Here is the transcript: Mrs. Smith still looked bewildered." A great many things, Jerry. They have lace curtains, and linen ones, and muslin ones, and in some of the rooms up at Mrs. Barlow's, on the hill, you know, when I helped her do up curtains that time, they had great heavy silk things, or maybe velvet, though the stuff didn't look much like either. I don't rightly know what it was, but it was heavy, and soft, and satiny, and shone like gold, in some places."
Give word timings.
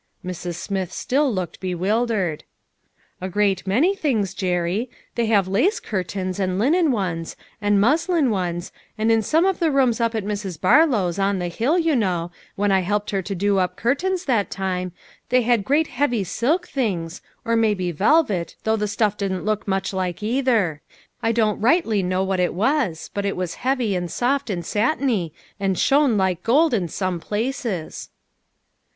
Mrs. 0.25 0.55
Smith 0.55 0.91
still 0.91 1.31
looked 1.31 1.59
bewildered." 1.59 2.43
A 3.21 3.29
great 3.29 3.67
many 3.67 3.93
things, 3.95 4.33
Jerry. 4.33 4.89
They 5.13 5.27
have 5.27 5.47
lace 5.47 5.79
curtains, 5.79 6.39
and 6.39 6.57
linen 6.57 6.89
ones, 6.91 7.35
and 7.61 7.79
muslin 7.79 8.31
ones, 8.31 8.71
and 8.97 9.11
in 9.11 9.21
some 9.21 9.45
of 9.45 9.59
the 9.59 9.69
rooms 9.69 10.01
up 10.01 10.15
at 10.15 10.25
Mrs. 10.25 10.59
Barlow's, 10.59 11.19
on 11.19 11.37
the 11.37 11.49
hill, 11.49 11.77
you 11.77 11.95
know, 11.95 12.31
when 12.55 12.71
I 12.71 12.79
helped 12.79 13.11
her 13.11 13.21
do 13.21 13.59
up 13.59 13.75
curtains 13.75 14.25
that 14.25 14.49
time, 14.49 14.91
they 15.29 15.43
had 15.43 15.63
great 15.63 15.85
heavy 15.85 16.23
silk 16.23 16.67
things, 16.67 17.21
or 17.45 17.55
maybe 17.55 17.91
velvet, 17.91 18.55
though 18.63 18.75
the 18.77 18.87
stuff 18.87 19.17
didn't 19.17 19.45
look 19.45 19.67
much 19.67 19.93
like 19.93 20.23
either. 20.23 20.81
I 21.21 21.31
don't 21.31 21.61
rightly 21.61 22.01
know 22.01 22.23
what 22.23 22.39
it 22.39 22.55
was, 22.55 23.11
but 23.13 23.23
it 23.23 23.37
was 23.37 23.53
heavy, 23.61 23.93
and 23.95 24.09
soft, 24.09 24.49
and 24.49 24.65
satiny, 24.65 25.31
and 25.59 25.77
shone 25.77 26.17
like 26.17 26.41
gold, 26.41 26.73
in 26.73 26.87
some 26.87 27.19
places." 27.19 28.09